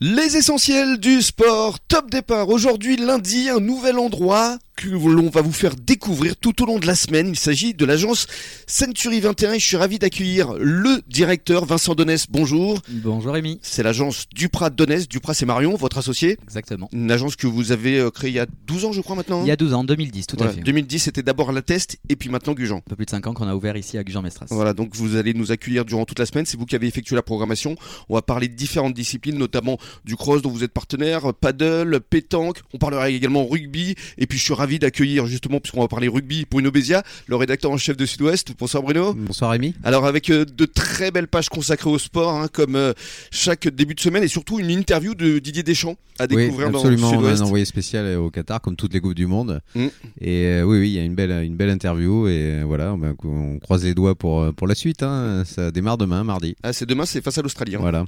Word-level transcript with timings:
Les 0.00 0.36
essentiels 0.36 0.98
du 0.98 1.22
sport, 1.22 1.80
top 1.80 2.08
départ. 2.08 2.50
Aujourd'hui, 2.50 2.96
lundi, 2.96 3.48
un 3.48 3.58
nouvel 3.58 3.98
endroit 3.98 4.56
que 4.78 4.88
l'on 4.88 5.28
va 5.28 5.42
vous 5.42 5.52
faire 5.52 5.74
découvrir 5.74 6.36
tout 6.36 6.62
au 6.62 6.66
long 6.66 6.78
de 6.78 6.86
la 6.86 6.94
semaine. 6.94 7.30
Il 7.30 7.38
s'agit 7.38 7.74
de 7.74 7.84
l'agence 7.84 8.28
Century 8.68 9.18
21 9.18 9.54
et 9.54 9.58
je 9.58 9.66
suis 9.66 9.76
ravi 9.76 9.98
d'accueillir 9.98 10.54
le 10.54 11.02
directeur 11.08 11.64
Vincent 11.64 11.96
Donès. 11.96 12.26
Bonjour. 12.30 12.80
Bonjour 12.88 13.32
Rémi. 13.32 13.58
C'est 13.60 13.82
l'agence 13.82 14.26
Duprat 14.32 14.70
Donès. 14.70 15.08
Duprat, 15.08 15.34
c'est 15.34 15.46
Marion, 15.46 15.74
votre 15.74 15.98
associé. 15.98 16.38
Exactement. 16.44 16.88
Une 16.92 17.10
agence 17.10 17.34
que 17.34 17.48
vous 17.48 17.72
avez 17.72 17.98
euh, 17.98 18.10
créée 18.10 18.30
il 18.30 18.36
y 18.36 18.38
a 18.38 18.46
12 18.68 18.84
ans, 18.84 18.92
je 18.92 19.00
crois, 19.00 19.16
maintenant. 19.16 19.42
Il 19.42 19.48
y 19.48 19.50
a 19.50 19.56
12 19.56 19.74
ans, 19.74 19.82
2010, 19.82 20.28
tout 20.28 20.36
à 20.38 20.48
fait. 20.48 20.60
2010, 20.60 21.00
c'était 21.00 21.24
d'abord 21.24 21.50
la 21.50 21.62
Test 21.62 21.98
et 22.08 22.14
puis 22.14 22.28
maintenant 22.28 22.54
Gujan. 22.54 22.76
Un 22.76 22.80
peu 22.88 22.94
plus 22.94 23.06
de 23.06 23.10
5 23.10 23.26
ans 23.26 23.34
qu'on 23.34 23.48
a 23.48 23.56
ouvert 23.56 23.76
ici 23.76 23.98
à 23.98 24.04
Gujan-Mestras. 24.04 24.46
Voilà, 24.50 24.74
donc 24.74 24.94
vous 24.94 25.16
allez 25.16 25.34
nous 25.34 25.50
accueillir 25.50 25.84
durant 25.84 26.04
toute 26.04 26.20
la 26.20 26.26
semaine. 26.26 26.46
C'est 26.46 26.56
vous 26.56 26.66
qui 26.66 26.76
avez 26.76 26.86
effectué 26.86 27.16
la 27.16 27.22
programmation. 27.22 27.74
On 28.08 28.14
va 28.14 28.22
parler 28.22 28.46
de 28.46 28.54
différentes 28.54 28.94
disciplines, 28.94 29.38
notamment 29.38 29.76
du 30.04 30.14
cross 30.14 30.40
dont 30.40 30.50
vous 30.50 30.62
êtes 30.62 30.72
partenaire, 30.72 31.34
paddle, 31.34 31.98
pétanque. 31.98 32.60
On 32.72 32.78
parlera 32.78 33.10
également 33.10 33.44
rugby. 33.44 33.96
Et 34.18 34.28
puis 34.28 34.38
je 34.38 34.44
suis 34.44 34.54
ravi 34.54 34.67
d'accueillir 34.78 35.24
justement, 35.26 35.60
puisqu'on 35.60 35.80
va 35.80 35.88
parler 35.88 36.08
rugby, 36.08 36.44
Bruno 36.50 36.70
Bézia, 36.70 37.02
le 37.28 37.36
rédacteur 37.36 37.70
en 37.70 37.78
chef 37.78 37.96
de 37.96 38.04
Sud-Ouest. 38.04 38.52
Bonsoir 38.58 38.82
Bruno. 38.82 39.14
Bonsoir 39.14 39.52
Rémi. 39.52 39.74
Alors 39.84 40.04
avec 40.04 40.28
euh, 40.28 40.44
de 40.44 40.66
très 40.66 41.10
belles 41.10 41.28
pages 41.28 41.48
consacrées 41.48 41.88
au 41.88 41.98
sport, 41.98 42.34
hein, 42.34 42.48
comme 42.52 42.76
euh, 42.76 42.92
chaque 43.30 43.66
début 43.68 43.94
de 43.94 44.00
semaine, 44.00 44.22
et 44.22 44.28
surtout 44.28 44.58
une 44.58 44.70
interview 44.70 45.14
de 45.14 45.38
Didier 45.38 45.62
Deschamps 45.62 45.96
à 46.18 46.24
Oui, 46.28 46.36
découvrir 46.36 46.70
dans 46.70 46.78
absolument. 46.80 47.08
A 47.08 47.12
Sud-Ouest. 47.14 47.40
un 47.40 47.44
envoyé 47.46 47.64
spécial 47.64 48.16
au 48.18 48.28
Qatar, 48.30 48.60
comme 48.60 48.76
toutes 48.76 48.92
les 48.92 49.00
coupes 49.00 49.14
du 49.14 49.26
monde. 49.26 49.60
Mm. 49.74 49.86
Et 50.20 50.44
euh, 50.46 50.62
oui, 50.64 50.78
oui, 50.80 50.88
il 50.90 50.94
y 50.94 50.98
a 50.98 51.04
une 51.04 51.14
belle, 51.14 51.30
une 51.44 51.54
belle 51.56 51.70
interview. 51.70 52.26
Et 52.26 52.32
euh, 52.32 52.62
voilà, 52.66 52.92
on, 52.94 53.14
on 53.24 53.58
croise 53.60 53.84
les 53.84 53.94
doigts 53.94 54.16
pour, 54.16 54.40
euh, 54.40 54.52
pour 54.52 54.66
la 54.66 54.74
suite. 54.74 55.04
hein. 55.04 55.44
Ça 55.46 55.70
démarre 55.70 55.96
demain, 55.96 56.24
mardi. 56.24 56.56
Ah, 56.64 56.72
c'est 56.72 56.86
demain, 56.86 57.06
c'est 57.06 57.22
face 57.22 57.38
à 57.38 57.42
l'Australie. 57.42 57.76
hein. 57.76 57.80
Voilà. 57.80 58.04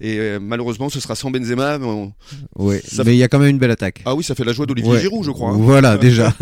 Et 0.00 0.18
euh, 0.20 0.38
malheureusement, 0.40 0.88
ce 0.88 1.00
sera 1.00 1.16
sans 1.16 1.30
Benzema. 1.32 1.78
mais 1.78 1.86
on- 1.86 2.12
Ouais. 2.56 2.80
Ça 2.86 3.02
Mais 3.02 3.14
il 3.14 3.18
y 3.18 3.22
a 3.24 3.28
quand 3.28 3.40
même 3.40 3.48
une 3.50 3.58
belle 3.58 3.72
attaque. 3.72 4.02
Ah 4.04 4.14
oui, 4.14 4.22
ça 4.22 4.36
fait 4.36 4.44
la 4.44 4.52
joie 4.52 4.66
d'Olivier 4.66 4.92
Ouais. 4.92 5.00
Giroud, 5.00 5.24
je 5.24 5.30
crois. 5.32 5.52
Voilà, 5.52 5.96
déjà. 6.00 6.32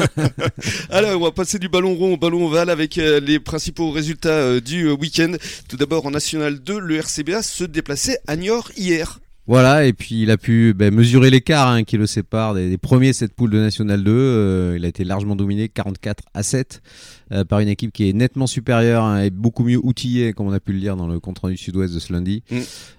Alors, 0.90 1.20
on 1.20 1.24
va 1.24 1.32
passer 1.32 1.58
du 1.58 1.68
ballon 1.68 1.94
rond 1.94 2.14
au 2.14 2.16
ballon 2.16 2.46
ovale 2.46 2.70
avec 2.70 2.98
euh, 2.98 3.20
les 3.20 3.40
principaux 3.40 3.90
résultats 3.90 4.28
euh, 4.28 4.60
du 4.60 4.86
euh, 4.86 4.92
week-end. 4.94 5.32
Tout 5.68 5.76
d'abord, 5.76 6.06
en 6.06 6.10
National 6.10 6.58
2, 6.58 6.78
le 6.78 6.96
RCBA 6.96 7.42
se 7.42 7.64
déplaçait 7.64 8.18
à 8.26 8.36
Niort 8.36 8.70
hier. 8.76 9.20
Voilà, 9.48 9.86
et 9.86 9.92
puis 9.92 10.22
il 10.22 10.30
a 10.32 10.36
pu 10.36 10.74
ben, 10.74 10.92
mesurer 10.92 11.30
l'écart 11.30 11.68
hein, 11.68 11.84
qui 11.84 11.96
le 11.96 12.06
sépare 12.08 12.54
des, 12.54 12.68
des 12.68 12.78
premiers 12.78 13.12
cette 13.12 13.32
poule 13.32 13.50
de 13.50 13.58
National 13.58 14.02
2. 14.02 14.10
Euh, 14.12 14.74
il 14.76 14.84
a 14.84 14.88
été 14.88 15.04
largement 15.04 15.36
dominé 15.36 15.68
44 15.68 16.24
à 16.34 16.42
7 16.42 16.82
euh, 17.30 17.44
par 17.44 17.60
une 17.60 17.68
équipe 17.68 17.92
qui 17.92 18.08
est 18.08 18.12
nettement 18.12 18.48
supérieure 18.48 19.04
hein, 19.04 19.22
et 19.22 19.30
beaucoup 19.30 19.62
mieux 19.62 19.78
outillée, 19.80 20.32
comme 20.32 20.48
on 20.48 20.52
a 20.52 20.58
pu 20.58 20.72
le 20.72 20.78
lire 20.78 20.96
dans 20.96 21.06
le 21.06 21.20
compte 21.20 21.38
rendu 21.38 21.56
sud-ouest 21.56 21.94
de 21.94 22.00
ce 22.00 22.12
lundi. 22.12 22.42
Mm. 22.50 22.58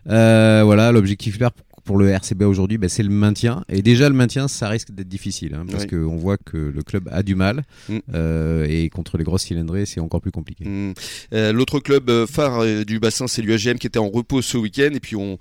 Euh, 0.10 0.62
voilà, 0.64 0.94
l'objectif 0.94 1.38
clair 1.38 1.52
pour- 1.88 1.98
le 1.98 2.10
RCB 2.10 2.44
aujourd'hui, 2.44 2.78
ben, 2.78 2.90
c'est 2.90 3.02
le 3.02 3.10
maintien. 3.10 3.64
Et 3.70 3.82
déjà, 3.82 4.08
le 4.10 4.14
maintien, 4.16 4.48
ça 4.48 4.70
risque 4.70 4.92
d'être 4.92 5.08
difficile, 5.08 5.56
hein, 5.56 5.66
parce 5.70 5.84
Oui. 5.84 5.90
qu'on 5.90 6.16
voit 6.18 6.38
que 6.38 6.58
le 6.58 6.82
club 6.84 7.10
a 7.12 7.24
du 7.24 7.34
mal. 7.34 7.64
Mm. 7.90 7.98
Euh, 8.14 8.68
et 8.70 8.90
contre 8.90 9.18
les 9.18 9.24
grosses 9.24 9.44
cylindrées, 9.44 9.86
c'est 9.86 10.00
encore 10.00 10.22
plus 10.22 10.32
compliqué. 10.32 10.66
Hmm. 10.66 10.94
Euh, 11.34 11.52
L'autre 11.54 11.80
club 11.80 12.10
euh, 12.10 12.28
phare 12.28 12.64
du 12.86 13.00
bassin, 13.00 13.28
c'est 13.28 13.42
l'UAGM 13.42 13.78
qui 13.80 13.88
était 13.88 14.00
en 14.00 14.10
repos 14.10 14.42
ce 14.42 14.58
week-end. 14.58 14.90
Et 14.94 15.00
puis, 15.00 15.16
on, 15.16 15.38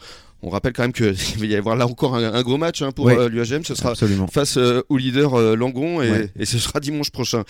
on 0.46 0.50
rappelle 0.50 0.72
quand 0.72 0.82
même 0.84 0.92
qu'il 0.92 1.12
va 1.38 1.46
y 1.46 1.56
avoir 1.56 1.76
là 1.76 1.86
encore 1.86 2.14
un, 2.14 2.32
un 2.32 2.42
gros 2.42 2.56
match 2.56 2.80
hein, 2.82 2.92
pour 2.92 3.06
Oui. 3.06 3.14
euh, 3.18 3.28
l'UAGM. 3.28 3.64
Ce 3.64 3.74
sera 3.74 3.90
Absolument. 3.90 4.26
face 4.28 4.56
euh, 4.56 4.82
au 4.88 4.96
leader 4.96 5.34
euh, 5.34 5.56
Langon 5.56 6.00
et, 6.02 6.10
Ouais. 6.10 6.30
et 6.38 6.44
ce 6.46 6.58
sera 6.58 6.80
dimanche 6.80 7.10
prochain. 7.10 7.42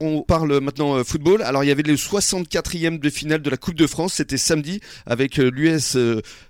On 0.00 0.22
parle 0.22 0.60
maintenant 0.60 1.02
football. 1.04 1.42
Alors 1.42 1.64
il 1.64 1.66
y 1.66 1.70
avait 1.70 1.82
le 1.82 1.94
64e 1.96 2.98
de 3.00 3.10
finale 3.10 3.42
de 3.42 3.50
la 3.50 3.56
Coupe 3.56 3.74
de 3.74 3.86
France, 3.86 4.14
c'était 4.14 4.36
samedi 4.36 4.80
avec 5.06 5.36
l'US 5.36 5.96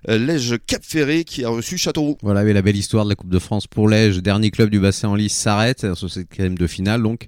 Lège 0.07 0.57
Cap 0.67 0.83
Ferré 0.85 1.25
qui 1.25 1.45
a 1.45 1.49
reçu 1.49 1.79
Châteauroux. 1.79 2.19
Voilà, 2.23 2.45
mais 2.45 2.53
la 2.53 2.63
belle 2.63 2.77
histoire 2.77 3.05
de 3.05 3.11
la 3.11 3.15
Coupe 3.17 3.31
de 3.31 3.39
France 3.39 3.67
pour 3.67 3.89
l'Ège, 3.89 4.19
dernier 4.19 4.51
club 4.51 4.71
du 4.71 4.81
bassin 4.81 5.09
en 5.09 5.15
lice 5.15 5.35
s'arrête 5.35 5.95
sur 5.95 6.11
cette 6.11 6.29
crème 6.29 6.57
de 6.59 6.67
finale 6.67 7.03
donc. 7.03 7.27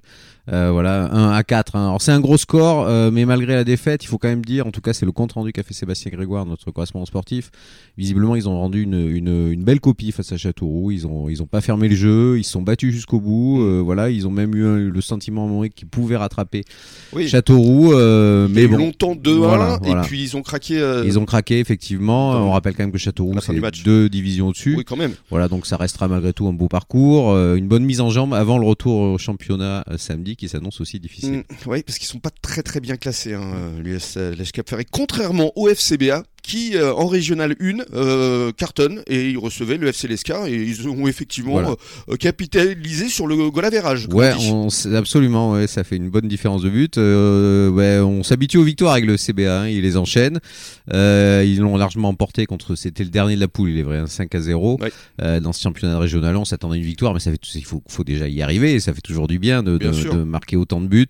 Euh, 0.49 0.71
voilà, 0.71 1.13
1 1.13 1.31
à 1.31 1.43
4. 1.43 1.75
hein. 1.75 1.87
Alors 1.87 2.01
c'est 2.01 2.11
un 2.11 2.21
gros 2.21 2.37
score, 2.37 2.85
euh, 2.87 3.11
mais 3.11 3.25
malgré 3.25 3.53
la 3.55 3.63
défaite, 3.65 4.03
il 4.03 4.07
faut 4.07 4.17
quand 4.17 4.29
même 4.29 4.45
dire, 4.45 4.65
en 4.65 4.71
tout 4.71 4.79
cas 4.79 4.93
c'est 4.93 5.05
le 5.05 5.11
compte 5.11 5.33
rendu 5.33 5.51
qu'a 5.51 5.61
fait 5.63 5.73
Sébastien 5.73 6.09
Grégoire, 6.11 6.45
notre 6.45 6.71
correspondant 6.71 7.05
sportif. 7.05 7.51
Visiblement 7.97 8.35
ils 8.35 8.47
ont 8.47 8.57
rendu 8.57 8.81
une, 8.83 8.93
une, 9.09 9.51
une 9.51 9.63
belle 9.63 9.81
copie 9.81 10.11
face 10.13 10.31
à 10.31 10.37
Châteauroux. 10.37 10.91
Ils 10.91 11.05
ont 11.05 11.27
ils 11.27 11.43
ont 11.43 11.47
pas 11.47 11.59
fermé 11.59 11.89
le 11.89 11.95
jeu, 11.95 12.37
ils 12.39 12.45
se 12.45 12.51
sont 12.51 12.61
battus 12.61 12.93
jusqu'au 12.93 13.19
bout. 13.19 13.61
euh, 13.61 13.81
voilà, 13.83 14.09
ils 14.09 14.25
ont 14.25 14.31
même 14.31 14.55
eu 14.55 14.65
un- 14.65 14.77
le 14.77 15.01
sentiment 15.01 15.43
à 15.43 15.45
un 15.47 15.49
moment 15.49 15.67
qu'ils 15.67 15.87
pouvaient 15.87 16.15
rattraper 16.15 16.63
Oui. 17.11 17.27
Châteauroux, 17.27 17.91
euh, 17.93 18.47
mais 18.49 18.67
bon. 18.67 18.77
longtemps 18.77 19.15
2-1 19.15 19.37
Voilà, 19.39 19.79
et 19.85 20.07
puis 20.07 20.23
ils 20.23 20.37
ont 20.37 20.43
craqué. 20.43 20.79
euh, 20.79 21.03
Ils 21.05 21.19
ont 21.19 21.25
craqué 21.25 21.59
effectivement. 21.59 22.31
On 22.31 22.51
rappelle 22.51 22.73
quand 22.73 22.83
même 22.83 22.91
que 22.93 22.97
Châteauroux 22.97 23.33
c'est 23.41 23.83
deux 23.83 24.07
divisions 24.07 24.47
au-dessus. 24.47 24.75
Oui, 24.77 24.85
quand 24.85 24.95
même. 24.95 25.11
Voilà, 25.29 25.49
donc 25.49 25.65
ça 25.65 25.75
restera 25.75 26.07
malgré 26.07 26.31
tout 26.31 26.47
un 26.47 26.53
beau 26.53 26.69
parcours, 26.69 27.31
euh, 27.31 27.55
une 27.55 27.67
bonne 27.67 27.83
mise 27.83 27.99
en 27.99 28.09
jambe 28.11 28.33
avant 28.33 28.57
le 28.57 28.65
retour 28.65 28.95
au 29.01 29.17
championnat 29.17 29.83
samedi 29.97 30.36
qui 30.37 30.47
s'annonce 30.47 30.79
aussi 30.81 30.99
difficile. 30.99 31.37
Mm, 31.37 31.43
oui, 31.65 31.83
parce 31.83 31.97
qu'ils 31.97 32.07
sont 32.07 32.19
pas 32.19 32.29
très 32.29 32.63
très 32.63 32.79
bien 32.79 32.97
classés, 32.97 33.33
hein, 33.33 33.71
l'US 33.79 34.17
Cap 34.53 34.69
Ferré. 34.69 34.85
Contrairement 34.89 35.51
au 35.55 35.67
FCBA 35.67 36.23
qui 36.43 36.75
euh, 36.77 36.93
en 36.93 37.07
régional 37.07 37.55
1 37.59 37.79
euh, 37.93 38.51
cartonne 38.53 39.01
et 39.07 39.29
ils 39.31 39.37
recevaient 39.37 39.77
le 39.77 39.87
FC 39.87 40.07
Lescar 40.07 40.47
et 40.47 40.53
ils 40.55 40.87
ont 40.87 41.07
effectivement 41.07 41.53
Voilà. 41.53 41.75
euh, 42.09 42.15
capitalisé 42.15 43.09
sur 43.09 43.27
le 43.27 43.35
goal 43.49 43.65
average. 43.65 44.07
Ouais, 44.11 44.31
on 44.39 44.67
on, 44.67 44.93
absolument, 44.95 45.51
ouais, 45.53 45.67
ça 45.67 45.83
fait 45.83 45.97
une 45.97 46.09
bonne 46.09 46.27
différence 46.27 46.61
de 46.63 46.69
but. 46.69 46.97
Euh, 46.97 47.69
ouais, 47.69 47.99
on 47.99 48.23
s'habitue 48.23 48.57
aux 48.57 48.63
victoires 48.63 48.93
avec 48.93 49.05
le 49.05 49.17
CBA, 49.17 49.61
hein, 49.63 49.67
ils 49.67 49.81
les 49.81 49.97
enchaînent. 49.97 50.39
Ils 50.93 51.59
l'ont 51.59 51.77
largement 51.77 52.09
emporté 52.09 52.45
contre, 52.45 52.75
c'était 52.75 53.03
le 53.03 53.09
dernier 53.09 53.35
de 53.35 53.41
la 53.41 53.47
poule, 53.47 53.69
il 53.69 53.77
est 53.77 53.83
vrai, 53.83 53.97
un 53.97 54.07
5 54.07 54.33
à 54.35 54.39
0. 54.39 54.77
Ouais. 54.81 54.91
Euh, 55.21 55.39
dans 55.39 55.53
ce 55.53 55.61
championnat 55.61 55.99
régional, 55.99 56.35
on 56.37 56.45
s'attendait 56.45 56.75
à 56.75 56.77
une 56.77 56.83
victoire, 56.85 57.13
mais 57.13 57.19
ça 57.19 57.31
fait, 57.31 57.39
il 57.55 57.65
faut, 57.65 57.83
faut 57.87 58.03
déjà 58.03 58.27
y 58.27 58.41
arriver, 58.41 58.73
et 58.73 58.79
ça 58.79 58.93
fait 58.93 59.01
toujours 59.01 59.27
du 59.27 59.39
bien 59.39 59.63
de, 59.63 59.77
Bien 59.77 59.89
de- 59.91 59.95
sûr. 59.95 60.15
de 60.15 60.23
marquer 60.23 60.55
autant 60.55 60.81
de 60.81 60.87
buts. 60.87 61.05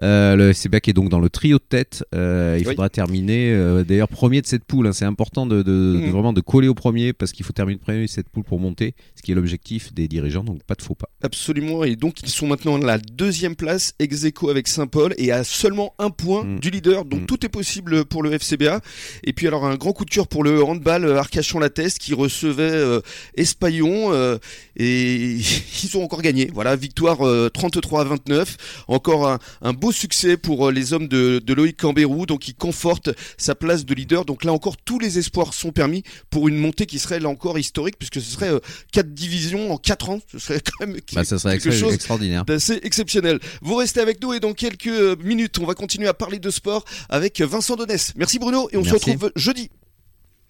Le 0.00 0.52
CBA 0.52 0.80
qui 0.80 0.90
est 0.90 0.94
donc 0.94 1.08
dans 1.08 1.20
le 1.20 1.28
trio 1.30 1.58
de 1.58 1.62
tête, 1.68 2.04
il 2.12 2.18
Oui. 2.58 2.64
faudra 2.64 2.88
terminer, 2.88 3.54
d'ailleurs, 3.86 4.08
premier 4.08 4.40
de 4.40 4.46
cette 4.52 4.64
poule. 4.64 4.86
hein. 4.86 4.92
c'est 4.92 5.04
important 5.04 5.46
de, 5.46 5.58
de- 5.62 5.62
de 5.62 5.98
Mhm. 5.98 6.10
vraiment 6.10 6.32
de 6.32 6.40
coller 6.40 6.68
au 6.68 6.74
premier, 6.74 7.12
parce 7.12 7.32
qu'il 7.32 7.44
faut 7.46 7.52
terminer 7.52 7.78
premier 7.78 8.06
cette 8.06 8.28
poule 8.28 8.44
pour 8.44 8.58
monter, 8.60 8.94
ce 9.16 9.22
qui 9.22 9.32
est 9.32 9.34
l'objectif 9.34 9.92
des 9.92 10.06
dirigeants, 10.08 10.44
donc 10.44 10.62
pas 10.64 10.74
de 10.74 10.82
faux 10.82 10.94
pas. 10.94 11.08
Absolument, 11.22 11.84
et 11.84 11.96
donc 11.96 12.14
ils 12.22 12.28
sont 12.28 12.46
maintenant 12.46 12.76
à 12.76 12.84
la 12.86 12.98
deuxième 12.98 13.56
place, 13.56 13.94
ex 13.98 14.24
aequo 14.24 14.50
avec 14.50 14.68
Saint-Paul, 14.68 15.14
et 15.18 15.32
à 15.32 15.42
seulement 15.44 15.94
un 15.98 16.10
point 16.10 16.44
Mm. 16.44 16.60
du 16.60 16.70
leader, 16.70 17.04
donc 17.04 17.22
Mm. 17.22 17.26
tout 17.26 17.44
est 17.46 17.48
possible 17.48 18.04
pour 18.04 18.22
le 18.22 18.30
FCBA. 18.32 18.80
Et 19.24 19.32
puis 19.32 19.46
alors 19.46 19.64
un 19.64 19.76
grand 19.76 19.92
coup 19.92 20.04
de 20.04 20.10
cœur 20.10 20.28
pour 20.28 20.44
le 20.44 20.62
handball 20.62 21.04
euh, 21.04 21.18
Arcachon-Lateste 21.18 21.98
qui 21.98 22.14
recevait 22.14 22.62
euh, 22.70 23.00
Espaillon, 23.36 24.12
euh, 24.12 24.38
et 24.76 25.38
ils 25.84 25.96
ont 25.96 26.04
encore 26.04 26.22
gagné. 26.22 26.50
Voilà, 26.52 26.76
victoire 26.76 27.26
euh, 27.26 27.48
33 27.48 28.02
à 28.02 28.04
29, 28.04 28.84
encore 28.88 29.28
un, 29.28 29.38
un 29.62 29.72
beau 29.72 29.92
succès 29.92 30.36
pour 30.36 30.68
euh, 30.68 30.72
les 30.72 30.92
hommes 30.92 31.08
de, 31.08 31.40
de 31.44 31.54
Loïc 31.54 31.76
Cambérou, 31.76 32.26
donc 32.26 32.48
il 32.48 32.54
conforte 32.54 33.10
sa 33.38 33.54
place 33.54 33.84
de 33.84 33.94
leader. 33.94 34.24
Donc 34.24 34.41
là 34.44 34.52
encore, 34.52 34.76
tous 34.76 34.98
les 34.98 35.18
espoirs 35.18 35.54
sont 35.54 35.72
permis 35.72 36.02
pour 36.30 36.48
une 36.48 36.56
montée 36.56 36.86
qui 36.86 36.98
serait 36.98 37.20
là 37.20 37.28
encore 37.28 37.58
historique, 37.58 37.96
puisque 37.98 38.14
ce 38.20 38.30
serait 38.32 38.50
euh, 38.52 38.60
quatre 38.92 39.12
divisions 39.14 39.72
en 39.72 39.76
quatre 39.78 40.10
ans, 40.10 40.20
ce 40.30 40.38
serait 40.38 40.60
quand 40.60 40.86
même 40.86 40.98
Bah, 41.12 41.24
ça 41.24 41.38
serait 41.38 41.58
quelque 41.58 41.68
extra- 41.68 41.86
chose 41.86 41.94
extraordinaire. 41.94 42.44
d'assez 42.44 42.80
exceptionnel. 42.82 43.38
Vous 43.60 43.74
restez 43.76 44.00
avec 44.00 44.22
nous 44.22 44.32
et 44.32 44.40
dans 44.40 44.52
quelques 44.52 44.86
minutes, 45.22 45.58
on 45.58 45.66
va 45.66 45.74
continuer 45.74 46.08
à 46.08 46.14
parler 46.14 46.38
de 46.38 46.50
sport 46.50 46.84
avec 47.08 47.40
Vincent 47.40 47.76
Donès. 47.76 48.12
Merci 48.16 48.38
Bruno 48.38 48.68
et 48.72 48.76
on 48.76 48.84
se 48.84 48.92
retrouve 48.94 49.30
jeudi. 49.36 49.70